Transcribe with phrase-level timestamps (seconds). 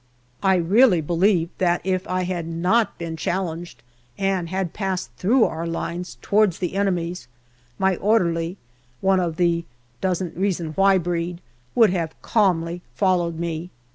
[0.41, 3.83] I really believe that if I had not been cnallenged
[4.17, 7.27] and had passed through our lines towards the enemy's,
[7.77, 8.57] my orderly,
[8.99, 9.63] one of the"
[10.01, 11.39] doesn't reason why" breed,
[11.75, 13.69] would have calmly followed me.